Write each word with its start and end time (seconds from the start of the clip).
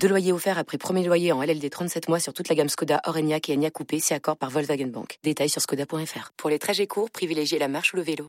Deux 0.00 0.08
loyers 0.08 0.32
offerts 0.32 0.58
après 0.58 0.78
premier 0.78 1.04
loyer 1.04 1.32
en 1.32 1.42
LLD 1.42 1.68
37 1.70 2.08
mois 2.08 2.20
sur 2.20 2.32
toute 2.32 2.48
la 2.48 2.54
gamme 2.54 2.68
Skoda, 2.68 3.00
Orenia 3.06 3.38
et 3.48 3.54
Enya 3.54 3.70
Coupé, 3.70 4.00
si 4.00 4.14
accord 4.14 4.36
par 4.36 4.50
Volkswagen 4.50 4.86
Bank. 4.86 5.18
Détails 5.24 5.48
sur 5.48 5.60
skoda.fr. 5.60 6.32
Pour 6.36 6.50
les 6.50 6.58
trajets 6.58 6.86
courts, 6.86 7.10
privilégiez 7.10 7.58
la 7.58 7.68
marche 7.68 7.92
ou 7.92 7.96
le 7.96 8.02
vélo. 8.02 8.28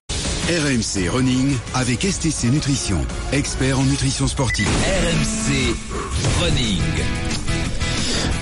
RMC 0.49 1.09
Running 1.09 1.55
avec 1.73 2.03
STC 2.03 2.49
Nutrition, 2.49 3.05
expert 3.33 3.79
en 3.79 3.83
nutrition 3.83 4.27
sportive. 4.27 4.67
RMC 4.67 5.75
Running. 6.41 7.46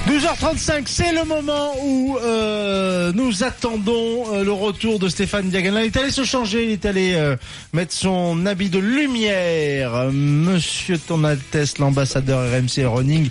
12h35, 0.08 0.84
c'est 0.86 1.14
le 1.14 1.24
moment 1.24 1.74
où 1.84 2.18
euh, 2.20 3.12
nous 3.14 3.44
attendons 3.44 4.34
euh, 4.34 4.44
le 4.44 4.52
retour 4.52 5.00
de 5.00 5.10
Stéphane 5.10 5.50
Diagana. 5.50 5.84
Il 5.84 5.88
est 5.88 5.98
allé 5.98 6.12
se 6.12 6.24
changer, 6.24 6.66
il 6.66 6.72
est 6.74 6.86
allé 6.86 7.16
euh, 7.16 7.36
mettre 7.74 7.92
son 7.92 8.46
habit 8.46 8.70
de 8.70 8.78
lumière. 8.78 10.12
Monsieur 10.12 11.00
ton 11.00 11.24
Altesse, 11.24 11.80
l'ambassadeur 11.80 12.52
RMC 12.52 12.86
Running, 12.86 13.30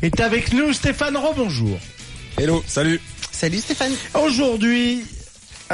est 0.00 0.18
avec 0.20 0.54
nous. 0.54 0.72
Stéphane, 0.72 1.14
rebonjour. 1.18 1.78
Hello, 2.38 2.64
salut. 2.66 3.02
Salut 3.30 3.58
Stéphane. 3.58 3.92
Aujourd'hui, 4.14 5.04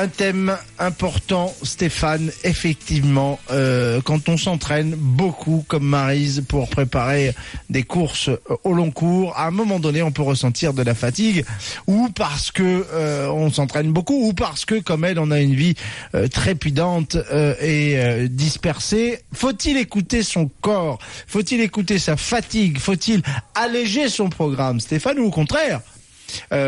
un 0.01 0.09
thème 0.09 0.57
important, 0.79 1.55
Stéphane. 1.63 2.33
Effectivement, 2.43 3.39
euh, 3.51 4.01
quand 4.03 4.31
on 4.31 4.39
s'entraîne 4.39 4.95
beaucoup 4.97 5.63
comme 5.69 5.85
Marise 5.85 6.43
pour 6.49 6.71
préparer 6.71 7.35
des 7.69 7.83
courses 7.83 8.29
euh, 8.29 8.39
au 8.65 8.73
long 8.73 8.91
cours, 8.91 9.37
à 9.37 9.47
un 9.47 9.51
moment 9.51 9.79
donné, 9.79 10.01
on 10.03 10.11
peut 10.11 10.23
ressentir 10.23 10.73
de 10.73 10.83
la 10.83 10.95
fatigue, 10.95 11.45
ou 11.87 12.09
parce 12.09 12.51
que 12.51 12.87
euh, 12.93 13.29
on 13.29 13.53
s'entraîne 13.53 13.93
beaucoup, 13.93 14.29
ou 14.29 14.33
parce 14.33 14.65
que, 14.65 14.81
comme 14.81 15.05
elle, 15.05 15.19
on 15.19 15.31
a 15.31 15.41
une 15.41 15.55
vie 15.55 15.75
euh, 16.15 16.29
trépidante 16.29 17.17
et 17.61 18.29
dispersée. 18.31 19.21
Faut-il 19.33 19.77
écouter 19.77 20.23
son 20.23 20.51
corps? 20.61 20.99
Faut-il 21.27 21.61
écouter 21.61 21.99
sa 21.99 22.17
fatigue? 22.17 22.79
Faut-il 22.79 23.23
alléger 23.55 24.09
son 24.09 24.31
programme, 24.31 24.81
Stéphane, 24.81 25.19
ou 25.19 25.27
au 25.27 25.31
contraire 25.31 25.81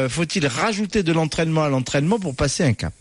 faut-il 0.09 0.45
rajouter 0.49 1.05
de 1.05 1.13
l'entraînement 1.13 1.63
à 1.63 1.69
l'entraînement 1.69 2.19
pour 2.19 2.35
passer 2.35 2.65
un 2.65 2.73
cap? 2.73 2.93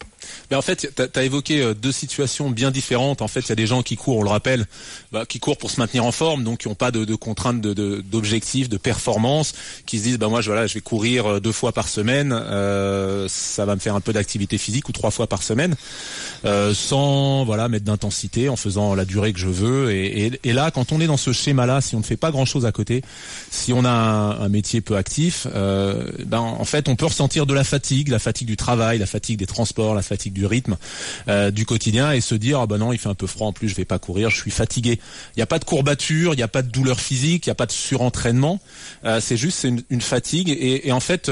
Ben 0.49 0.57
en 0.57 0.61
fait, 0.61 0.93
tu 0.95 1.19
as, 1.19 1.23
évoqué 1.23 1.61
euh, 1.61 1.73
deux 1.73 1.91
situations 1.91 2.49
bien 2.49 2.71
différentes. 2.71 3.21
En 3.21 3.27
fait, 3.27 3.41
il 3.41 3.49
y 3.49 3.51
a 3.51 3.55
des 3.55 3.67
gens 3.67 3.83
qui 3.83 3.95
courent, 3.95 4.17
on 4.17 4.23
le 4.23 4.29
rappelle, 4.29 4.65
bah, 5.11 5.25
qui 5.25 5.39
courent 5.39 5.57
pour 5.57 5.71
se 5.71 5.79
maintenir 5.79 6.05
en 6.05 6.11
forme, 6.11 6.43
donc 6.43 6.59
qui 6.59 6.67
n'ont 6.67 6.75
pas 6.75 6.91
de, 6.91 7.05
de 7.05 7.15
contraintes 7.15 7.61
d'objectifs, 7.61 7.75
de, 7.75 8.01
d'objectifs, 8.01 8.69
de, 8.69 8.77
performance, 8.77 9.53
qui 9.85 9.99
se 9.99 10.03
disent, 10.03 10.17
bah 10.17 10.27
moi, 10.27 10.41
je, 10.41 10.51
vais 10.51 10.81
courir 10.81 11.25
euh, 11.25 11.39
deux 11.39 11.51
fois 11.51 11.71
par 11.71 11.87
semaine, 11.87 12.33
euh, 12.33 13.27
ça 13.29 13.65
va 13.65 13.75
me 13.75 13.79
faire 13.79 13.95
un 13.95 14.01
peu 14.01 14.13
d'activité 14.13 14.57
physique 14.57 14.89
ou 14.89 14.91
trois 14.91 15.11
fois 15.11 15.27
par 15.27 15.43
semaine, 15.43 15.75
sans 16.73 17.45
voilà 17.45 17.69
mettre 17.69 17.85
d'intensité, 17.85 18.49
en 18.49 18.55
faisant 18.55 18.95
la 18.95 19.05
durée 19.05 19.33
que 19.33 19.39
je 19.39 19.47
veux. 19.47 19.91
Et, 19.91 20.53
là, 20.53 20.71
quand 20.71 20.91
on 20.91 20.99
est 20.99 21.07
dans 21.07 21.17
ce 21.17 21.31
schéma-là, 21.31 21.81
si 21.81 21.95
on 21.95 21.99
ne 21.99 22.03
fait 22.03 22.17
pas 22.17 22.31
grand-chose 22.31 22.65
à 22.65 22.71
côté, 22.71 23.03
si 23.49 23.73
on 23.73 23.85
a 23.85 23.89
un, 23.89 24.49
métier 24.49 24.81
peu 24.81 24.97
actif, 24.97 25.47
ben 25.51 26.39
en 26.39 26.65
fait, 26.65 26.89
on 26.89 26.95
peut 26.95 27.05
ressentir 27.05 27.45
de 27.45 27.53
la 27.53 27.63
fatigue, 27.63 28.09
la 28.09 28.19
fatigue 28.19 28.47
du 28.47 28.57
travail, 28.57 28.97
la 28.97 29.05
fatigue 29.05 29.39
des 29.39 29.45
transports, 29.45 29.95
la 29.95 30.01
fatigue 30.01 30.20
du 30.29 30.45
rythme 30.45 30.77
euh, 31.27 31.51
du 31.51 31.65
quotidien, 31.65 32.11
et 32.11 32.21
se 32.21 32.35
dire, 32.35 32.59
ah 32.59 32.67
ben 32.67 32.77
non, 32.77 32.93
il 32.93 32.99
fait 32.99 33.09
un 33.09 33.15
peu 33.15 33.27
froid 33.27 33.47
en 33.47 33.53
plus, 33.53 33.69
je 33.69 33.75
vais 33.75 33.85
pas 33.85 33.99
courir, 33.99 34.29
je 34.29 34.37
suis 34.37 34.51
fatigué. 34.51 34.99
Il 35.35 35.39
n'y 35.39 35.43
a 35.43 35.47
pas 35.47 35.59
de 35.59 35.65
courbature, 35.65 36.33
il 36.33 36.37
n'y 36.37 36.43
a 36.43 36.47
pas 36.47 36.61
de 36.61 36.69
douleur 36.69 36.99
physique, 36.99 37.47
il 37.47 37.49
n'y 37.49 37.53
a 37.53 37.55
pas 37.55 37.65
de 37.65 37.71
surentraînement. 37.71 38.59
Euh, 39.05 39.19
c'est 39.19 39.37
juste 39.37 39.65
une, 39.89 40.01
fatigue, 40.01 40.49
et, 40.49 40.87
et 40.87 40.91
en 40.91 40.99
fait. 40.99 41.31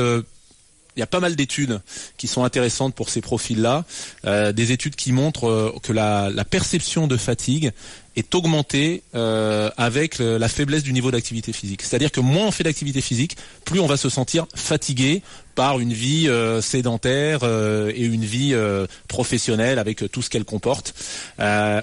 Euh, 1.00 1.00
il 1.00 1.02
y 1.02 1.04
a 1.04 1.08
pas 1.08 1.20
mal 1.20 1.36
d'études 1.36 1.80
qui 2.18 2.28
sont 2.28 2.44
intéressantes 2.44 2.94
pour 2.94 3.10
ces 3.10 3.22
profils-là, 3.22 3.86
euh, 4.26 4.52
des 4.52 4.72
études 4.72 4.96
qui 4.96 5.12
montrent 5.14 5.50
euh, 5.50 5.74
que 5.82 5.94
la, 5.94 6.30
la, 6.30 6.44
perception 6.44 7.08
de 7.08 7.16
fatigue 7.16 7.72
est 8.16 8.36
augmentée 8.36 9.04
euh, 9.16 9.70
avec 9.78 10.20
la 10.20 10.50
faiblesse 10.50 10.84
du 10.84 10.92
niveau 10.92 11.10
d'activité 11.12 11.54
physique. 11.54 11.84
C'est-à-dire 11.84 12.12
que 12.12 12.20
moins 12.20 12.48
on 12.48 12.52
fait 12.52 12.66
d'activité 12.66 13.00
physique, 13.00 13.38
plus 13.64 13.80
on 13.80 13.88
va 13.88 13.96
se 13.96 14.10
sentir 14.10 14.46
fatigué 14.54 15.22
par 15.60 15.82
une 15.82 15.92
vie 15.92 16.30
euh, 16.30 16.62
sédentaire 16.62 17.42
euh, 17.44 17.92
et 17.94 18.06
une 18.06 18.24
vie 18.24 18.52
euh, 18.54 18.88
professionnelle 19.10 19.78
avec 19.78 20.10
tout 20.10 20.22
ce 20.22 20.30
qu'elle 20.30 20.46
comporte. 20.46 20.94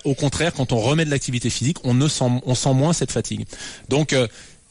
au 0.05 0.15
contraire, 0.15 0.55
quand 0.55 0.73
on 0.73 0.79
remet 0.79 1.05
de 1.05 1.11
l'activité 1.11 1.51
physique, 1.51 1.77
on 1.85 1.93
ne 1.93 2.09
sent, 2.09 2.41
on 2.47 2.55
sent 2.55 2.73
moins 2.73 2.95
cette 2.95 3.13
fatigue. 3.13 3.45
Donc 3.91 4.15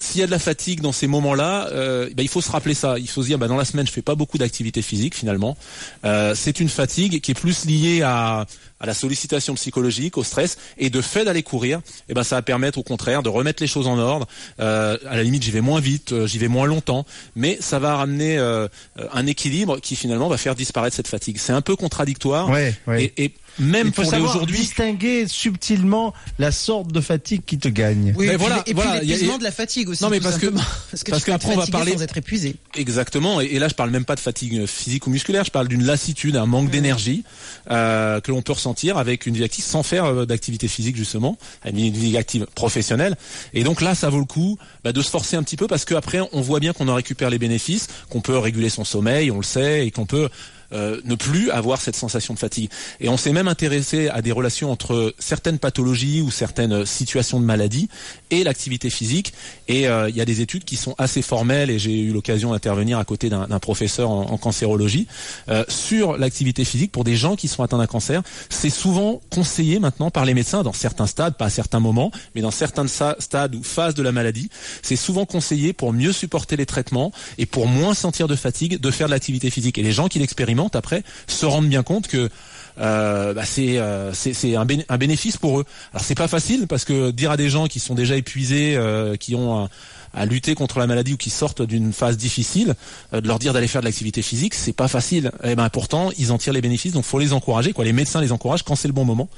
s'il 0.06 0.22
y 0.22 0.24
a 0.24 0.28
de 0.28 0.32
la 0.32 0.40
fatigue 0.40 0.82
dans 0.82 0.92
ces 0.92 1.08
moments-là, 1.08 1.70
euh, 1.72 2.10
bah, 2.16 2.24
il 2.24 2.30
faut 2.30 2.42
se 2.42 2.52
rappeler 2.52 2.74
ça. 2.74 2.98
Il 3.00 3.10
faut 3.10 3.22
se 3.22 3.28
dire, 3.28 3.38
bah, 3.38 3.48
dans 3.48 3.58
la 3.58 3.66
semaine, 3.66 3.88
je 3.88 3.92
fais 3.92 4.02
pas 4.02 4.16
beaucoup 4.16 4.38
d'activité 4.38 4.82
physique 4.82 5.16
finalement. 5.16 5.58
Euh, 6.06 6.34
c'est 6.36 6.60
une 6.60 6.70
fatigue 6.70 7.20
qui 7.22 7.32
est 7.32 7.40
plus 7.40 7.66
liée 7.66 8.02
à, 8.04 8.46
à, 8.80 8.86
la 8.86 8.94
sollicitation 8.94 9.56
psychologique, 9.56 10.18
au 10.18 10.24
stress, 10.24 10.58
et 10.78 10.90
de 10.90 11.02
fait 11.02 11.26
d'aller 11.26 11.44
courir, 11.44 11.82
et 12.08 12.14
ben 12.14 12.24
ça 12.24 12.36
va 12.36 12.42
permettre 12.42 12.78
au 12.78 12.84
contraire 12.84 13.24
de 13.24 13.30
remettre 13.30 13.64
les 13.64 13.68
choses 13.68 13.88
en 13.88 13.98
ordre. 13.98 14.28
Euh, 14.60 14.98
à 15.10 15.16
la 15.16 15.24
limite, 15.24 15.44
j'y 15.44 15.52
vais 15.52 15.62
moins 15.62 15.80
vite, 15.80 16.12
euh, 16.12 16.28
j'y 16.28 16.38
vais 16.38 16.48
moins 16.48 16.68
longtemps, 16.68 17.06
mais 17.36 17.58
ça 17.60 17.80
va 17.80 17.96
ramener 17.96 18.38
euh, 18.38 18.68
un 19.12 19.26
équilibre 19.28 19.80
qui 19.80 19.96
finalement 19.96 20.30
va 20.30 20.38
faire 20.38 20.56
disparaître 20.56 20.96
cette 20.96 21.08
fatigue. 21.08 21.38
C'est 21.40 21.54
un 21.54 21.62
peu 21.62 21.76
contradictoire. 21.76 22.50
Ouais, 22.50 22.76
ouais. 22.88 23.12
Et, 23.18 23.26
et 23.26 23.32
même 23.60 23.88
Il 23.88 23.94
faut 23.94 24.02
pour 24.02 24.12
savoir 24.12 24.36
aujourd'hui 24.36 24.58
distinguer 24.58 25.28
subtilement 25.28 26.14
la 26.40 26.52
sorte 26.52 26.92
de 26.92 27.02
fatigue 27.02 27.42
qui 27.46 27.58
te 27.58 27.68
gagne. 27.68 28.14
Oui, 28.18 28.28
Mais 28.28 28.34
et 28.34 28.38
puis, 28.38 28.46
voilà, 28.46 28.60
et 28.60 28.64
puis 28.64 28.74
voilà, 28.74 29.04
il 29.04 29.10
y 29.10 29.12
a- 29.12 29.16
l'épuisement 29.16 29.38
de 29.38 29.44
la 29.44 29.52
fatigue 29.52 29.90
aussi. 29.90 30.04
Non, 30.04 30.10
mais 30.10 30.18
tout 30.18 30.24
parce 30.24 30.36
que- 30.38 30.46
simplement. 30.48 30.64
parce 30.92 31.04
que 31.04 31.12
parce 31.12 31.24
qu'après, 31.24 31.56
on 31.56 31.60
va 31.60 31.68
parler- 31.68 31.94
sans 31.94 32.02
être 32.02 32.18
épuisé. 32.18 32.56
Exactement, 32.76 33.42
et, 33.42 33.46
et 33.46 33.60
là 33.60 33.68
je 33.68 33.74
parle 33.74 33.90
même 33.92 34.06
pas 34.06 34.16
de 34.16 34.20
fatigue 34.20 34.66
physique 34.66 35.08
ou 35.08 35.10
musculaire, 35.10 35.44
je 35.46 35.52
parle 35.52 35.68
d'une 35.68 35.84
lassitude, 35.84 36.36
un 36.36 36.46
manque 36.46 36.70
d'énergie 36.70 37.24
euh, 37.72 38.20
que 38.22 38.32
l'on 38.32 38.42
peut 38.42 38.54
ressentir 38.54 38.98
avec 38.98 39.26
une 39.26 39.36
vie 39.36 39.44
active 39.44 39.64
sans 39.64 39.84
faire 39.84 40.06
euh, 40.06 40.26
d'activité 40.26 40.68
physique 40.68 40.96
justement, 40.96 41.38
une 41.66 41.90
vie 41.92 42.18
active 42.18 42.46
professionnelle. 42.56 43.16
Et 43.54 43.64
donc 43.64 43.82
là, 43.82 43.96
ça 43.96 44.10
vaut 44.10 44.20
le 44.20 44.26
coup 44.26 44.58
bah, 44.84 44.92
de 44.92 45.02
se 45.02 45.10
forcer 45.10 45.36
un 45.36 45.44
petit 45.44 45.58
peu 45.58 45.68
parce 45.68 45.86
qu'après 45.86 46.20
on 46.32 46.42
voit 46.42 46.60
bien 46.60 46.74
qu'on 46.74 46.88
en 46.88 46.96
récupère 46.96 47.30
les 47.30 47.40
bénéfices, 47.40 47.88
qu'on 48.10 48.22
peut 48.22 48.38
réguler 48.38 48.70
son 48.70 48.84
sommeil, 48.84 49.32
on 49.32 49.38
le 49.38 49.44
sait, 49.44 49.86
et 49.88 49.92
qu'on 49.92 50.06
peut 50.06 50.30
euh, 50.74 51.00
ne 51.06 51.16
plus 51.16 51.52
avoir 51.52 51.82
cette 51.82 51.96
sensation 51.96 52.34
de 52.34 52.40
fatigue. 52.40 52.70
Et 53.00 53.10
on 53.10 53.18
s'est 53.18 53.34
même 53.34 53.48
intéressé 53.48 54.10
à 54.10 54.22
des 54.22 54.32
relations 54.32 54.72
entre 54.72 55.14
certaines 55.20 55.60
pathologies 55.60 56.22
ou 56.22 56.32
certaines 56.32 56.86
situations 56.86 57.40
de 57.40 57.46
maladie 57.46 57.90
et 58.32 58.44
l'activité 58.44 58.90
physique. 58.90 59.34
Et 59.68 59.88
euh, 59.88 60.10
il 60.10 60.16
y 60.16 60.22
a 60.22 60.26
des 60.26 60.42
études 60.42 60.64
qui 60.64 60.76
sont 60.76 60.96
assez 60.98 61.22
formelles, 61.22 61.70
et 61.70 61.80
j'ai 61.80 62.00
eu 62.00 62.12
l'occasion 62.12 62.52
d'intervenir 62.52 62.98
à 63.00 63.06
côté 63.06 63.30
d'un 63.30 63.60
professeur 63.60 64.10
en, 64.10 64.38
cancérologie, 64.38 65.08
euh, 65.50 65.64
sur 65.68 66.18
l'activité 66.18 66.66
physique 66.66 66.92
pour 66.92 67.04
des 67.04 67.16
gens 67.16 67.36
qui 67.36 67.48
sont 67.48 67.64
atteints 67.64 67.78
d'un 67.78 67.88
cancer. 67.88 68.22
C'est 68.50 68.70
souvent 68.70 69.22
conseillé 69.30 69.80
maintenant 69.80 70.12
par 70.12 70.26
les 70.26 70.34
médecins 70.34 70.64
dans 70.64 70.74
certains 70.74 71.08
stades, 71.08 71.36
pas 71.38 71.46
à 71.46 71.50
certains 71.50 71.80
moments, 71.80 72.12
mais 72.34 72.42
dans 72.42 72.52
certains 72.52 72.88
stades 72.88 73.56
ou 73.56 73.64
phases 73.64 73.96
de 73.96 74.04
la 74.04 74.12
maladie. 74.12 74.50
C'est 74.82 74.96
souvent 74.96 75.26
conseillé 75.26 75.74
pour 75.74 75.94
mieux 75.94 76.12
supporter 76.12 76.56
les 76.56 76.66
traitements 76.66 77.12
et 77.38 77.46
pour 77.46 77.68
moins 77.68 77.94
sentir 77.94 78.28
de 78.28 78.36
fatigue 78.36 78.80
de 78.80 78.92
faire 78.92 79.08
de 79.08 79.12
l'activité 79.12 79.50
physique. 79.50 79.78
Et 79.78 79.84
les 79.84 79.92
gens 79.92 80.08
qui 80.08 80.20
l'expérimentent 80.20 80.55
après 80.74 81.04
se 81.28 81.46
rendent 81.46 81.70
bien 81.70 81.84
compte 81.84 82.08
que 82.08 82.30
euh, 82.78 83.34
bah 83.34 83.46
c'est 83.46 83.78
euh, 83.80 84.12
c'est 84.14 84.56
un, 84.56 84.66
béné 84.66 84.86
un, 84.90 84.98
bénéfice 84.98 85.38
pour 85.38 85.60
eux. 85.60 85.66
Alors 85.94 86.04
c'est 86.04 86.16
pas 86.16 86.28
facile 86.28 86.68
parce 86.68 86.84
que 86.84 87.12
dire 87.12 87.32
à 87.32 87.38
des 87.38 87.50
gens 87.50 87.68
qui 87.68 87.80
sont 87.80 87.96
déjà 87.96 88.18
épuisés, 88.18 88.76
euh, 88.76 89.16
qui 89.16 89.34
ont 89.36 89.64
un, 89.64 89.70
à 90.16 90.26
lutter 90.26 90.56
contre 90.56 90.80
la 90.80 90.88
maladie 90.88 91.14
ou 91.14 91.18
qui 91.18 91.30
sortent 91.30 91.62
d'une 91.62 91.94
phase 91.94 92.18
difficile, 92.18 92.76
euh, 93.14 93.22
de 93.22 93.28
leur 93.28 93.38
dire 93.38 93.54
d'aller 93.54 93.68
faire 93.68 93.82
de 93.82 93.86
l'activité 93.86 94.22
physique, 94.22 94.56
c'est 94.56 94.74
pas 94.74 94.88
facile. 94.88 95.32
Et 95.44 95.56
ben 95.56 95.70
pourtant, 95.70 96.10
ils 96.18 96.32
en 96.32 96.38
tirent 96.38 96.54
les 96.54 96.62
bénéfices, 96.62 96.94
donc 96.94 97.04
faut 97.04 97.20
les 97.20 97.34
encourager. 97.34 97.74
Quoi, 97.74 97.84
les 97.86 97.94
médecins 97.94 98.22
les 98.22 98.32
encouragent 98.32 98.64
quand 98.64 98.76
c'est 98.76 98.88
le 98.88 98.94
bon 98.94 99.06
moment 99.06 99.30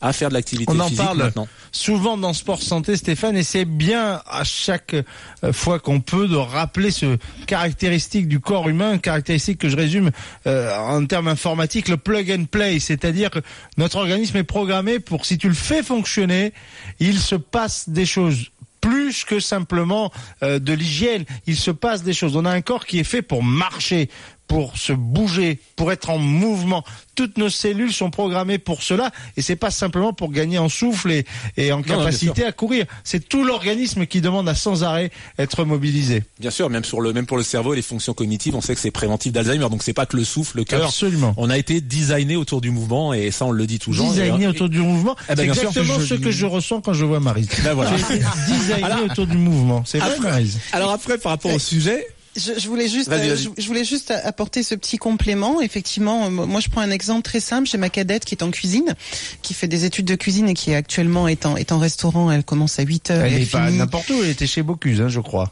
à 0.00 0.12
faire 0.12 0.28
de 0.28 0.34
l'activité 0.34 0.70
On 0.74 0.78
en 0.78 0.88
physique 0.88 1.04
parle 1.04 1.18
maintenant. 1.18 1.48
souvent 1.72 2.18
dans 2.18 2.34
Sport 2.34 2.60
Santé, 2.60 2.96
Stéphane, 2.96 3.36
et 3.36 3.42
c'est 3.42 3.64
bien 3.64 4.20
à 4.26 4.44
chaque 4.44 4.94
euh, 4.94 5.52
fois 5.52 5.78
qu'on 5.78 6.00
peut 6.00 6.28
de 6.28 6.36
rappeler 6.36 6.90
ce 6.90 7.16
caractéristique 7.46 8.28
du 8.28 8.40
corps 8.40 8.68
humain, 8.68 8.98
caractéristique 8.98 9.58
que 9.58 9.68
je 9.68 9.76
résume 9.76 10.10
euh, 10.46 10.76
en 10.76 11.04
termes 11.06 11.28
informatiques, 11.28 11.88
le 11.88 11.96
plug 11.96 12.30
and 12.30 12.44
play, 12.50 12.78
c'est-à-dire 12.78 13.30
que 13.30 13.40
notre 13.78 13.96
organisme 13.96 14.36
est 14.36 14.44
programmé 14.44 15.00
pour, 15.00 15.24
si 15.24 15.38
tu 15.38 15.48
le 15.48 15.54
fais 15.54 15.82
fonctionner, 15.82 16.52
il 17.00 17.18
se 17.18 17.34
passe 17.34 17.88
des 17.88 18.06
choses 18.06 18.50
plus 18.86 19.24
que 19.24 19.40
simplement 19.40 20.12
euh, 20.44 20.60
de 20.60 20.72
l'hygiène. 20.72 21.24
Il 21.46 21.56
se 21.56 21.72
passe 21.72 22.04
des 22.04 22.12
choses. 22.12 22.36
On 22.36 22.44
a 22.44 22.50
un 22.50 22.60
corps 22.60 22.86
qui 22.86 23.00
est 23.00 23.04
fait 23.04 23.22
pour 23.22 23.42
marcher, 23.42 24.08
pour 24.48 24.76
se 24.78 24.92
bouger, 24.92 25.58
pour 25.74 25.90
être 25.92 26.10
en 26.10 26.18
mouvement. 26.18 26.84
Toutes 27.16 27.36
nos 27.38 27.48
cellules 27.48 27.92
sont 27.92 28.10
programmées 28.10 28.58
pour 28.58 28.82
cela 28.82 29.10
et 29.36 29.42
c'est 29.42 29.56
pas 29.56 29.70
simplement 29.70 30.12
pour 30.12 30.30
gagner 30.30 30.58
en 30.58 30.68
souffle 30.68 31.10
et, 31.10 31.24
et 31.56 31.72
en 31.72 31.78
Non, 31.78 31.82
non, 31.82 31.98
capacité 31.98 32.44
à 32.44 32.52
courir. 32.52 32.86
C'est 33.04 33.28
tout 33.28 33.42
l'organisme 33.44 34.06
qui 34.06 34.20
demande 34.20 34.48
à 34.48 34.54
sans 34.54 34.84
arrêt 34.84 35.10
être 35.38 35.64
mobilisé. 35.64 36.22
Bien 36.38 36.50
sûr, 36.50 36.70
même 36.70 36.84
sur 36.84 37.00
le 37.00 37.12
même 37.12 37.26
pour 37.26 37.38
le 37.38 37.42
cerveau 37.42 37.72
et 37.72 37.76
les 37.76 37.82
fonctions 37.82 38.12
cognitives, 38.14 38.54
on 38.54 38.60
sait 38.60 38.74
que 38.74 38.80
c'est 38.80 38.90
préventif 38.90 39.32
d'Alzheimer. 39.32 39.68
Donc 39.70 39.82
c'est 39.82 39.92
pas 39.94 40.06
que 40.06 40.16
le 40.16 40.24
souffle, 40.24 40.58
le 40.58 40.64
cœur. 40.64 40.84
Absolument. 40.84 41.34
On 41.38 41.50
a 41.50 41.56
été 41.58 41.80
designé 41.80 42.36
autour 42.36 42.60
du 42.60 42.70
mouvement 42.70 43.14
et 43.14 43.30
ça 43.30 43.46
on 43.46 43.50
le 43.52 43.66
dit 43.66 43.78
toujours. 43.78 44.10
Designé 44.10 44.44
Et- 44.44 44.48
autour 44.48 44.68
du 44.68 44.78
mouvement. 44.80 45.16
Eh 45.30 45.34
ben, 45.34 45.36
c'est 45.38 45.42
bien 45.44 45.54
sûr, 45.54 45.62
exactement 45.70 46.00
je- 46.00 46.06
ce 46.06 46.14
que 46.14 46.30
je 46.30 46.46
ressens 46.46 46.80
quand 46.82 46.92
je 46.92 47.04
vois 47.04 47.20
Marise. 47.20 47.48
Ben 47.64 47.74
voilà. 47.74 47.96
J'ai 47.96 48.16
été 48.16 48.24
designé 48.48 49.02
autour 49.10 49.26
du 49.26 49.38
mouvement. 49.38 49.82
C'est 49.86 49.98
vrai, 49.98 50.18
Marise. 50.20 50.58
Alors 50.72 50.90
après, 50.92 51.18
par 51.18 51.32
rapport 51.32 51.52
au 51.52 51.58
sujet, 51.58 52.06
Je, 52.36 52.52
je 52.58 52.68
voulais 52.68 52.88
juste, 52.88 53.08
euh, 53.10 53.36
je, 53.36 53.48
je 53.56 53.66
voulais 53.66 53.84
juste 53.84 54.10
apporter 54.10 54.62
ce 54.62 54.74
petit 54.74 54.98
complément. 54.98 55.60
Effectivement, 55.60 56.26
euh, 56.26 56.30
moi 56.30 56.60
je 56.60 56.68
prends 56.68 56.80
un 56.82 56.90
exemple 56.90 57.22
très 57.22 57.40
simple. 57.40 57.68
J'ai 57.68 57.78
ma 57.78 57.88
cadette 57.88 58.24
qui 58.24 58.34
est 58.34 58.42
en 58.42 58.50
cuisine, 58.50 58.94
qui 59.42 59.54
fait 59.54 59.68
des 59.68 59.84
études 59.84 60.06
de 60.06 60.14
cuisine 60.14 60.48
et 60.48 60.54
qui 60.54 60.74
actuellement 60.74 61.28
est 61.28 61.46
en, 61.46 61.56
est 61.56 61.72
en 61.72 61.78
restaurant. 61.78 62.30
Elle 62.30 62.44
commence 62.44 62.78
à 62.78 62.82
8 62.82 63.10
heures. 63.10 63.24
Elle 63.24 63.34
n'est 63.34 63.46
pas 63.46 63.70
n'importe 63.70 64.10
où, 64.10 64.22
elle 64.22 64.30
était 64.30 64.46
chez 64.46 64.62
Bocuse, 64.62 65.00
hein, 65.00 65.08
je 65.08 65.20
crois. 65.20 65.50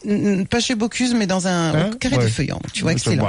Pas 0.51 0.61
chez 0.61 0.75
Bocuse, 0.75 1.15
mais 1.15 1.27
dans 1.27 1.47
un 1.47 1.75
Hein 1.75 1.91
carré 1.99 2.17
Ouais. 2.19 2.25
des 2.27 2.31
feuillants. 2.31 2.61
Tu 2.73 2.83
vois, 2.83 2.93
excellent. 2.93 3.29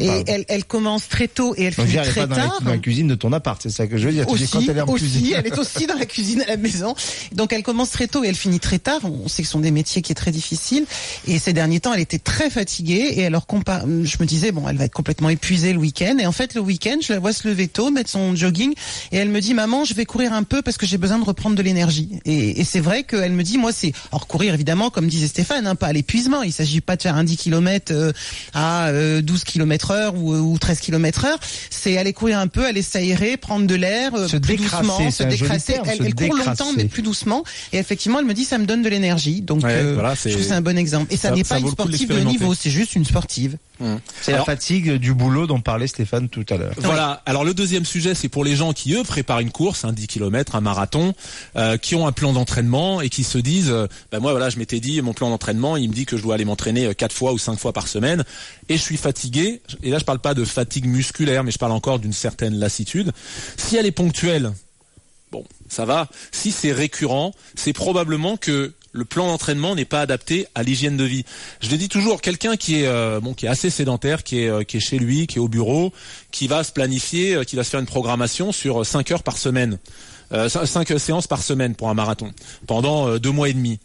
Et 0.00 0.24
elle, 0.26 0.44
elle 0.48 0.64
commence 0.64 1.08
très 1.08 1.28
tôt 1.28 1.54
et 1.56 1.64
elle 1.64 1.74
finit 1.74 1.94
très 1.94 2.22
pas 2.22 2.26
dans 2.26 2.36
la, 2.36 2.42
tard. 2.42 2.60
dans 2.62 2.70
la 2.70 2.78
cuisine 2.78 3.08
de 3.08 3.14
ton 3.14 3.32
appart, 3.32 3.60
c'est 3.62 3.70
ça 3.70 3.86
que 3.86 3.98
je 3.98 4.06
veux 4.06 4.12
dire. 4.12 4.26
Tu 4.26 4.36
dis 4.36 4.44
aussi, 4.44 4.52
quand 4.52 4.60
elle 4.70 4.78
est 4.78 4.80
en 4.80 4.86
aussi, 4.88 5.04
cuisine. 5.04 5.34
elle 5.36 5.46
est 5.46 5.58
aussi 5.58 5.86
dans 5.86 5.96
la 5.98 6.06
cuisine 6.06 6.42
à 6.42 6.46
la 6.46 6.56
maison. 6.56 6.94
Donc 7.32 7.52
elle 7.52 7.62
commence 7.62 7.90
très 7.90 8.06
tôt 8.06 8.24
et 8.24 8.28
elle 8.28 8.34
finit 8.36 8.60
très 8.60 8.78
tard. 8.78 9.00
On 9.04 9.28
sait 9.28 9.42
que 9.42 9.46
ce 9.48 9.52
sont 9.52 9.60
des 9.60 9.70
métiers 9.70 10.00
qui 10.02 10.12
est 10.12 10.14
très 10.16 10.30
difficiles. 10.30 10.86
Et 11.26 11.38
ces 11.38 11.52
derniers 11.52 11.80
temps, 11.80 11.92
elle 11.92 12.00
était 12.00 12.18
très 12.18 12.48
fatiguée 12.50 12.91
et 12.94 13.26
alors 13.26 13.46
je 13.50 14.16
me 14.20 14.24
disais 14.24 14.52
bon, 14.52 14.68
elle 14.68 14.76
va 14.76 14.84
être 14.84 14.92
complètement 14.94 15.28
épuisée 15.28 15.72
le 15.72 15.78
week-end. 15.78 16.16
Et 16.18 16.26
en 16.26 16.32
fait, 16.32 16.54
le 16.54 16.60
week-end, 16.60 16.96
je 17.02 17.12
la 17.12 17.18
vois 17.18 17.32
se 17.32 17.46
lever 17.48 17.68
tôt, 17.68 17.90
mettre 17.90 18.10
son 18.10 18.34
jogging 18.36 18.72
et 19.12 19.16
elle 19.16 19.28
me 19.28 19.40
dit 19.40 19.54
maman, 19.54 19.84
je 19.84 19.94
vais 19.94 20.04
courir 20.04 20.32
un 20.32 20.42
peu 20.42 20.62
parce 20.62 20.76
que 20.76 20.86
j'ai 20.86 20.98
besoin 20.98 21.18
de 21.18 21.24
reprendre 21.24 21.56
de 21.56 21.62
l'énergie. 21.62 22.10
Et, 22.24 22.60
et 22.60 22.64
c'est 22.64 22.80
vrai 22.80 23.04
qu'elle 23.04 23.32
me 23.32 23.42
dit 23.42 23.58
moi 23.58 23.72
c'est 23.72 23.92
alors 24.10 24.26
courir 24.26 24.54
évidemment 24.54 24.90
comme 24.90 25.08
disait 25.08 25.28
Stéphane, 25.28 25.66
hein, 25.66 25.74
pas 25.74 25.88
à 25.88 25.92
l'épuisement. 25.92 26.42
Il 26.42 26.52
s'agit 26.52 26.80
pas 26.80 26.96
de 26.96 27.02
faire 27.02 27.16
un 27.16 27.24
10 27.24 27.36
km 27.36 28.12
à 28.54 28.88
euh, 28.88 29.22
12 29.22 29.44
km 29.44 29.90
heure 29.90 30.14
ou, 30.16 30.34
ou 30.34 30.58
13 30.58 30.80
km 30.80 31.24
heure. 31.24 31.38
C'est 31.70 31.96
aller 31.98 32.12
courir 32.12 32.38
un 32.38 32.46
peu, 32.48 32.64
aller 32.66 32.82
s'aérer, 32.82 33.36
prendre 33.36 33.66
de 33.66 33.74
l'air, 33.74 34.14
euh, 34.14 34.28
Se 34.28 34.36
plus 34.36 34.56
décrasser, 34.56 34.82
doucement, 34.86 35.10
se 35.10 35.22
décrasser. 35.24 35.72
terme, 35.74 35.86
elle, 35.88 35.98
se 35.98 36.02
elle 36.04 36.14
court 36.14 36.28
longtemps, 36.36 36.50
décrasser. 36.52 36.72
mais 36.76 36.84
plus 36.86 37.02
doucement. 37.02 37.44
Et 37.72 37.78
effectivement, 37.78 38.18
elle 38.18 38.24
me 38.26 38.34
dit 38.34 38.44
ça 38.44 38.58
me 38.58 38.66
donne 38.66 38.82
de 38.82 38.88
l'énergie. 38.88 39.40
Donc, 39.42 39.62
Ouais, 39.62 39.70
euh, 39.72 39.94
voilà, 39.94 40.14
je 40.14 40.28
trouve 40.30 40.42
c'est 40.42 40.52
un 40.52 40.60
bon 40.60 40.76
exemple. 40.76 41.12
Et 41.12 41.16
ça, 41.16 41.28
ça- 41.28 41.34
n'est 41.34 41.44
ça 41.44 41.54
pas 41.54 41.60
une 41.60 41.64
coup 41.66 41.70
de 41.70 41.74
sportive 41.74 42.08
de 42.08 42.18
niveau, 42.20 42.54
c'est 42.54 42.70
juste 42.70 42.81
une 42.84 43.04
sportive. 43.04 43.58
C'est 44.20 44.32
la 44.32 44.44
fatigue 44.44 44.92
du 44.92 45.12
boulot 45.12 45.46
dont 45.46 45.60
parlait 45.60 45.86
Stéphane 45.86 46.28
tout 46.28 46.46
à 46.50 46.56
l'heure. 46.56 46.74
Voilà. 46.78 47.22
Alors 47.26 47.44
le 47.44 47.54
deuxième 47.54 47.84
sujet, 47.84 48.14
c'est 48.14 48.28
pour 48.28 48.44
les 48.44 48.54
gens 48.54 48.72
qui 48.72 48.94
eux 48.94 49.02
préparent 49.02 49.40
une 49.40 49.50
course, 49.50 49.84
un 49.84 49.92
10 49.92 50.06
km, 50.06 50.54
un 50.54 50.60
marathon, 50.60 51.14
euh, 51.56 51.76
qui 51.76 51.94
ont 51.94 52.06
un 52.06 52.12
plan 52.12 52.32
d'entraînement 52.32 53.00
et 53.00 53.08
qui 53.08 53.24
se 53.24 53.38
disent, 53.38 53.70
euh, 53.70 53.86
ben 54.10 54.20
moi 54.20 54.32
voilà, 54.32 54.50
je 54.50 54.58
m'étais 54.58 54.80
dit 54.80 55.00
mon 55.02 55.12
plan 55.12 55.30
d'entraînement, 55.30 55.76
il 55.76 55.88
me 55.88 55.94
dit 55.94 56.06
que 56.06 56.16
je 56.16 56.22
dois 56.22 56.34
aller 56.34 56.44
m'entraîner 56.44 56.86
euh, 56.86 56.94
quatre 56.94 57.14
fois 57.14 57.32
ou 57.32 57.38
cinq 57.38 57.58
fois 57.58 57.72
par 57.72 57.88
semaine, 57.88 58.24
et 58.68 58.76
je 58.76 58.82
suis 58.82 58.96
fatigué. 58.96 59.62
Et 59.82 59.90
là, 59.90 59.98
je 59.98 60.04
parle 60.04 60.20
pas 60.20 60.34
de 60.34 60.44
fatigue 60.44 60.86
musculaire, 60.86 61.44
mais 61.44 61.50
je 61.50 61.58
parle 61.58 61.72
encore 61.72 61.98
d'une 61.98 62.12
certaine 62.12 62.54
lassitude. 62.54 63.12
Si 63.56 63.76
elle 63.76 63.86
est 63.86 63.92
ponctuelle, 63.92 64.52
bon, 65.30 65.44
ça 65.68 65.84
va. 65.84 66.08
Si 66.30 66.52
c'est 66.52 66.72
récurrent, 66.72 67.32
c'est 67.54 67.72
probablement 67.72 68.36
que 68.36 68.72
le 68.92 69.04
plan 69.04 69.26
d'entraînement 69.26 69.74
n'est 69.74 69.86
pas 69.86 70.02
adapté 70.02 70.46
à 70.54 70.62
l'hygiène 70.62 70.96
de 70.96 71.04
vie. 71.04 71.24
Je 71.60 71.70
le 71.70 71.76
dis 71.76 71.88
toujours, 71.88 72.20
quelqu'un 72.20 72.56
qui 72.56 72.82
est 72.82 72.86
euh, 72.86 73.20
bon, 73.20 73.34
qui 73.34 73.46
est 73.46 73.48
assez 73.48 73.70
sédentaire, 73.70 74.22
qui 74.22 74.40
est 74.40 74.48
euh, 74.48 74.62
qui 74.62 74.76
est 74.76 74.80
chez 74.80 74.98
lui, 74.98 75.26
qui 75.26 75.38
est 75.38 75.40
au 75.40 75.48
bureau, 75.48 75.92
qui 76.30 76.46
va 76.46 76.62
se 76.62 76.72
planifier, 76.72 77.34
euh, 77.34 77.44
qui 77.44 77.56
va 77.56 77.64
se 77.64 77.70
faire 77.70 77.80
une 77.80 77.86
programmation 77.86 78.52
sur 78.52 78.84
5 78.84 79.10
heures 79.10 79.22
par 79.22 79.38
semaine, 79.38 79.78
5 80.30 80.98
séances 80.98 81.26
par 81.26 81.42
semaine 81.42 81.74
pour 81.74 81.90
un 81.90 81.94
marathon 81.94 82.32
pendant 82.66 83.18
deux 83.18 83.30
mois 83.30 83.50
et 83.50 83.52
demi. 83.52 83.80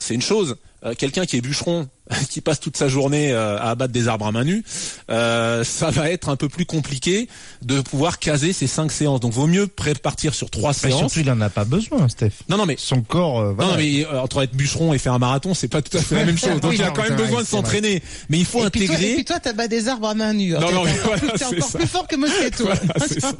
C'est 0.00 0.14
une 0.14 0.22
chose. 0.22 0.56
Quelqu'un 0.98 1.26
qui 1.26 1.36
est 1.36 1.40
bûcheron, 1.40 1.88
qui 2.30 2.40
passe 2.40 2.60
toute 2.60 2.76
sa 2.76 2.88
journée 2.88 3.32
euh, 3.32 3.58
à 3.58 3.70
abattre 3.70 3.92
des 3.92 4.08
arbres 4.08 4.26
à 4.26 4.32
main 4.32 4.44
nue, 4.44 4.64
euh, 5.10 5.64
ça 5.64 5.90
va 5.90 6.10
être 6.10 6.28
un 6.28 6.36
peu 6.36 6.48
plus 6.48 6.66
compliqué 6.66 7.28
de 7.62 7.80
pouvoir 7.80 8.18
caser 8.18 8.52
ces 8.52 8.66
cinq 8.66 8.90
séances. 8.92 9.20
Donc, 9.20 9.32
vaut 9.32 9.46
mieux 9.46 9.66
partir 9.66 10.34
sur 10.34 10.50
trois 10.50 10.70
Mais 10.82 10.90
séances. 10.90 10.98
surtout, 11.12 11.20
il 11.20 11.30
en 11.30 11.40
a 11.40 11.48
pas 11.50 11.64
besoin, 11.64 12.08
Steph. 12.08 12.30
Non, 12.48 12.56
non, 12.56 12.66
mais 12.66 12.76
Son 12.78 13.02
corps, 13.02 13.40
euh, 13.40 13.52
voilà. 13.52 13.72
non, 13.72 13.76
non, 13.76 13.82
mais 13.82 14.04
euh, 14.06 14.20
entre 14.20 14.42
être 14.42 14.54
bûcheron 14.54 14.92
et 14.92 14.98
faire 14.98 15.12
un 15.12 15.18
marathon, 15.18 15.54
c'est 15.54 15.68
pas 15.68 15.80
tout 15.82 15.96
à 15.96 16.00
fait 16.00 16.16
la 16.16 16.24
même 16.24 16.38
chose. 16.38 16.60
Donc 16.60 16.70
Oui, 16.72 16.76
il 16.78 16.82
a 16.82 16.88
non, 16.88 16.92
quand 16.92 17.02
même 17.02 17.12
vrai, 17.14 17.24
besoin 17.24 17.42
de 17.42 17.46
s'entraîner. 17.46 18.02
Mais 18.28 18.38
il 18.38 18.44
faut 18.46 18.66
et, 18.66 18.70
puis 18.70 18.86
toi, 18.86 18.94
et 18.94 18.96
intégrer. 18.96 19.14
puis 19.14 19.24
toi, 19.24 19.40
t'as 19.40 19.52
bas 19.52 19.68
des 19.68 19.88
arbres 19.88 20.08
à 20.08 20.14
main 20.14 20.32
nue. 20.32 20.50
Non, 20.52 20.60
T'es 20.60 20.72
non, 20.72 20.80
encore, 20.80 20.84
mais 20.86 20.98
voilà, 21.04 21.22
c'est 21.36 21.44
encore 21.44 21.68
ça. 21.70 21.78
plus 21.78 21.88
fort 21.88 22.06
que 22.08 22.16
Moscato. 22.16 22.64
Voilà, 22.72 22.80
c'est 23.06 23.20
ça. 23.20 23.32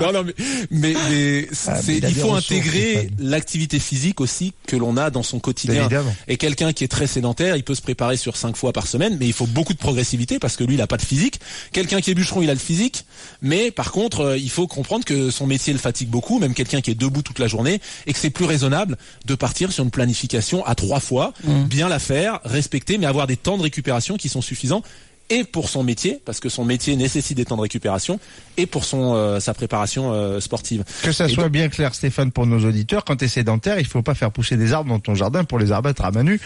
Non, 0.00 0.12
non, 0.12 0.24
mais, 0.24 0.34
mais, 0.70 0.94
mais 1.10 1.48
Ah, 1.66 1.78
mais 1.86 1.96
il 1.98 2.14
faut 2.14 2.32
intégrer 2.34 3.10
l'activité 3.18 3.78
physique 3.78 4.20
aussi 4.20 4.52
que 4.66 4.76
l'on 4.76 4.96
a 4.96 5.10
dans 5.10 5.22
son 5.22 5.38
quotidien. 5.40 5.82
Évidemment. 5.82 6.14
Et 6.28 6.36
quelqu'un 6.36 6.72
qui 6.72 6.84
est 6.84 6.88
très 6.88 7.06
sédentaire, 7.06 7.56
il 7.56 7.64
peut 7.64 7.74
se 7.74 7.81
préparer 7.82 8.16
sur 8.16 8.36
cinq 8.36 8.56
fois 8.56 8.72
par 8.72 8.86
semaine, 8.86 9.16
mais 9.18 9.26
il 9.26 9.32
faut 9.32 9.46
beaucoup 9.46 9.72
de 9.72 9.78
progressivité 9.78 10.38
parce 10.38 10.56
que 10.56 10.64
lui, 10.64 10.74
il 10.74 10.80
a 10.80 10.86
pas 10.86 10.96
de 10.96 11.02
physique. 11.02 11.40
Quelqu'un 11.72 12.00
qui 12.00 12.10
est 12.10 12.14
bûcheron, 12.14 12.42
il 12.42 12.50
a 12.50 12.54
le 12.54 12.58
physique, 12.58 13.04
mais 13.42 13.70
par 13.70 13.92
contre, 13.92 14.20
euh, 14.20 14.38
il 14.38 14.50
faut 14.50 14.66
comprendre 14.66 15.04
que 15.04 15.30
son 15.30 15.46
métier 15.46 15.72
le 15.72 15.78
fatigue 15.78 16.08
beaucoup, 16.08 16.38
même 16.38 16.54
quelqu'un 16.54 16.80
qui 16.80 16.90
est 16.90 16.94
debout 16.94 17.22
toute 17.22 17.38
la 17.38 17.48
journée, 17.48 17.80
et 18.06 18.12
que 18.12 18.18
c'est 18.18 18.30
plus 18.30 18.44
raisonnable 18.44 18.96
de 19.26 19.34
partir 19.34 19.72
sur 19.72 19.84
une 19.84 19.90
planification 19.90 20.64
à 20.64 20.74
trois 20.74 21.00
fois, 21.00 21.32
bien 21.44 21.88
la 21.88 21.98
faire, 21.98 22.40
respecter, 22.44 22.98
mais 22.98 23.06
avoir 23.06 23.26
des 23.26 23.36
temps 23.36 23.58
de 23.58 23.62
récupération 23.62 24.16
qui 24.16 24.28
sont 24.28 24.42
suffisants. 24.42 24.82
Et 25.30 25.44
pour 25.44 25.68
son 25.70 25.82
métier, 25.82 26.20
parce 26.24 26.40
que 26.40 26.48
son 26.48 26.64
métier 26.64 26.94
nécessite 26.96 27.36
des 27.36 27.44
temps 27.46 27.56
de 27.56 27.62
récupération, 27.62 28.20
et 28.58 28.66
pour 28.66 28.84
son 28.84 29.14
euh, 29.14 29.40
sa 29.40 29.54
préparation 29.54 30.12
euh, 30.12 30.40
sportive. 30.40 30.84
Que 31.02 31.10
ça 31.12 31.26
Et 31.26 31.28
soit 31.32 31.44
donc- 31.44 31.52
bien 31.52 31.68
clair, 31.70 31.94
Stéphane, 31.94 32.32
pour 32.32 32.46
nos 32.46 32.58
auditeurs, 32.68 33.04
quand 33.04 33.16
tu 33.16 33.24
es 33.24 33.28
sédentaire, 33.28 33.78
il 33.78 33.86
faut 33.86 34.02
pas 34.02 34.14
faire 34.14 34.30
pousser 34.30 34.56
des 34.58 34.72
arbres 34.74 34.90
dans 34.90 35.00
ton 35.00 35.14
jardin 35.14 35.44
pour 35.44 35.58
les 35.58 35.72
abattre 35.72 36.04
à 36.04 36.10
main 36.10 36.22
nue 36.22 36.38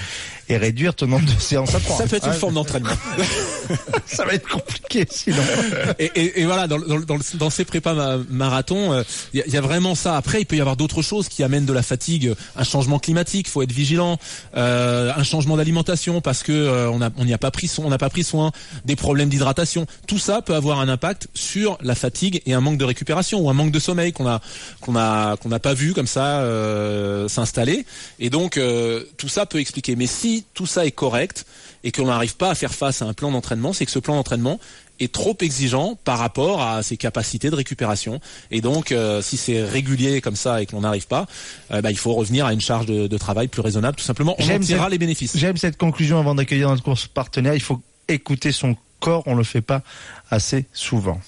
et 0.49 0.57
réduire 0.57 0.95
ton 0.95 1.09
nombre 1.09 1.25
de 1.27 1.41
séances 1.41 1.75
à 1.75 1.81
trois. 1.81 1.97
Ça 1.99 2.07
peut 2.07 2.17
être 2.17 2.29
une 2.29 2.33
forme 2.35 2.55
d'entraînement. 2.55 2.91
Ça 4.07 4.25
va 4.25 4.35
être 4.35 4.49
compliqué 4.49 5.05
sinon. 5.11 5.43
et, 5.99 6.11
et, 6.15 6.41
et 6.43 6.45
voilà, 6.45 6.69
dans, 6.69 6.79
dans, 6.79 7.01
dans, 7.01 7.19
dans 7.35 7.51
ces 7.51 7.65
prépas 7.65 7.95
ma- 7.95 8.19
marathons, 8.31 9.03
il 9.35 9.41
y, 9.41 9.43
a- 9.43 9.47
y 9.49 9.57
a 9.57 9.61
vraiment 9.61 9.95
ça. 9.95 10.17
Après, 10.17 10.41
il 10.41 10.47
peut 10.47 10.57
y 10.57 10.61
avoir 10.61 10.77
d'autres 10.77 11.03
choses 11.03 11.29
qui 11.29 11.43
amènent 11.43 11.67
de 11.67 11.73
la 11.73 11.83
fatigue, 11.83 12.35
un 12.57 12.65
changement 12.65 12.99
climatique, 12.99 13.49
faut 13.49 13.63
être 13.63 13.73
vigilant, 13.73 14.19
euh, 14.57 15.13
un 15.17 15.25
changement 15.25 15.57
d'alimentation 15.57 16.21
parce 16.21 16.43
que 16.45 16.53
euh, 16.53 16.89
on 16.91 17.03
a- 17.03 17.11
on 17.17 17.25
n'y 17.25 17.35
a 17.35 17.39
pas 17.39 17.51
pris 17.51 17.67
soin, 17.69 17.85
on 17.85 17.91
n'a 17.91 17.99
pas 17.99 18.11
pris 18.11 18.23
soin, 18.25 18.53
des 18.85 18.97
problèmes 18.97 19.29
d'hydratation. 19.29 19.87
Tout 20.07 20.19
ça 20.19 20.43
peut 20.43 20.55
avoir 20.55 20.81
un 20.81 20.89
impact 20.89 21.29
sur 21.35 21.79
la 21.83 21.95
fatigue 21.95 22.43
et 22.47 22.55
un 22.55 22.61
manque 22.61 22.79
de 22.79 22.85
récupération 22.85 23.41
ou 23.41 23.51
un 23.51 23.55
manque 23.55 23.73
de 23.73 23.79
sommeil 23.79 24.13
qu'on 24.13 24.27
a 24.27 24.41
qu'on 24.81 24.97
a 24.97 25.37
qu'on 25.37 25.49
n'a 25.49 25.59
pas 25.59 25.75
vu 25.75 25.93
comme 25.93 26.07
ça 26.07 26.41
euh, 26.41 27.29
s'installer. 27.29 27.87
Et 28.19 28.31
donc 28.31 28.57
euh, 28.57 29.05
tout 29.17 29.29
ça 29.29 29.47
peut 29.47 29.61
expliquer. 29.61 29.97
Mais 29.97 30.07
si 30.07 30.45
tout 30.55 30.67
ça 30.67 30.87
est 30.87 30.93
correct 30.93 31.47
et 31.85 31.93
qu'on 31.93 32.07
n'arrive 32.07 32.37
pas 32.37 32.51
à 32.51 32.55
faire 32.55 32.75
face 32.75 33.03
à 33.03 33.07
un 33.07 33.13
plan 33.13 33.31
d'entraînement, 33.31 33.73
c'est 33.73 33.87
que 33.87 33.93
ce 33.93 33.99
plan 33.99 34.17
d'entraînement 34.17 34.59
est 35.01 35.13
trop 35.13 35.37
exigeant 35.41 35.99
par 36.05 36.19
rapport 36.19 36.63
à 36.63 36.83
ses 36.83 36.97
capacités 36.97 37.51
de 37.51 37.55
récupération. 37.55 38.21
Et 38.51 38.61
donc, 38.61 38.93
euh, 38.93 39.23
si 39.23 39.37
c'est 39.37 39.63
régulier 39.63 40.21
comme 40.21 40.37
ça 40.37 40.63
et 40.63 40.67
que 40.67 40.73
l'on 40.73 40.81
n'arrive 40.81 41.07
pas, 41.07 41.27
euh, 41.71 41.81
bah, 41.83 41.91
il 41.91 41.99
faut 41.99 42.15
revenir 42.15 42.47
à 42.47 42.53
une 42.53 42.61
charge 42.61 42.87
de, 42.87 43.07
de 43.07 43.19
travail 43.19 43.49
plus 43.49 43.63
raisonnable, 43.63 43.97
tout 43.97 44.05
simplement. 44.05 44.37
On 44.39 44.59
tirera 44.59 44.89
les 44.89 44.99
bénéfices. 44.99 45.37
J'aime 45.37 45.57
cette 45.57 45.77
conclusion 45.77 46.19
avant 46.19 46.35
d'accueillir 46.35 46.69
notre 46.69 46.83
course 46.83 47.07
partenaire. 47.07 47.55
Il 47.55 47.61
faut 47.63 47.81
écouter 48.09 48.53
son 48.53 48.77
corps, 49.01 49.23
on 49.27 49.35
le 49.35 49.45
fait 49.45 49.61
pas 49.61 49.83
assez 50.31 50.67
souvent. 50.73 51.21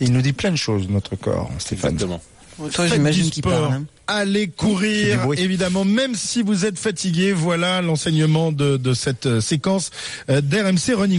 Il 0.00 0.12
nous 0.12 0.22
dit 0.22 0.32
plein 0.32 0.50
de 0.50 0.56
choses, 0.56 0.88
notre 0.88 1.16
corps, 1.16 1.50
Stéphane. 1.58 1.92
Exactement. 1.94 2.20
Toi, 2.72 2.86
j'imagine 2.86 3.30
qu'il 3.30 3.42
parle. 3.42 3.72
hein. 3.72 3.84
Allez 4.08 4.48
courir, 4.48 5.20
évidemment, 5.36 5.84
même 5.84 6.14
si 6.14 6.42
vous 6.42 6.66
êtes 6.66 6.78
fatigué. 6.78 7.32
Voilà 7.32 7.80
l'enseignement 7.80 8.52
de, 8.52 8.76
de 8.76 8.94
cette 8.94 9.26
euh, 9.26 9.40
séquence 9.40 9.90
euh, 10.28 10.40
d'RMC 10.42 10.94
Running. 10.94 11.10